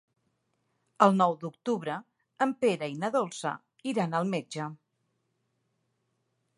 El 1.07 1.13
nou 1.17 1.35
d'octubre 1.43 1.97
en 2.47 2.55
Pere 2.63 2.89
i 2.95 2.97
na 3.05 3.13
Dolça 3.17 3.53
iran 3.93 4.19
al 4.21 4.35
metge. 4.35 4.71